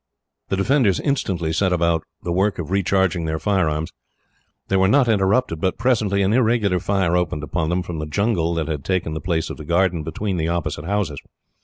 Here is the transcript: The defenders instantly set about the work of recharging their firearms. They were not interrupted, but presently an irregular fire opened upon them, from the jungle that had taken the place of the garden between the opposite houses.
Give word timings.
The 0.49 0.57
defenders 0.57 0.99
instantly 0.99 1.53
set 1.53 1.71
about 1.71 2.01
the 2.23 2.31
work 2.31 2.57
of 2.57 2.71
recharging 2.71 3.25
their 3.25 3.37
firearms. 3.37 3.91
They 4.67 4.75
were 4.75 4.87
not 4.87 5.07
interrupted, 5.07 5.61
but 5.61 5.77
presently 5.77 6.23
an 6.23 6.33
irregular 6.33 6.79
fire 6.79 7.15
opened 7.15 7.43
upon 7.43 7.69
them, 7.69 7.83
from 7.83 7.99
the 7.99 8.07
jungle 8.07 8.55
that 8.55 8.67
had 8.67 8.83
taken 8.83 9.13
the 9.13 9.21
place 9.21 9.51
of 9.51 9.57
the 9.57 9.63
garden 9.63 10.01
between 10.01 10.37
the 10.37 10.47
opposite 10.47 10.85
houses. 10.85 11.19